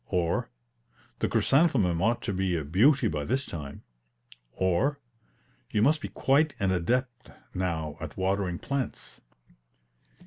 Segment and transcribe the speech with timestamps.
[0.09, 0.49] or,
[1.19, 3.83] "The chrysanthemum ought to be a beauty by this time;"
[4.51, 4.97] or,
[5.69, 9.21] "You must be quite an adept now at watering plants."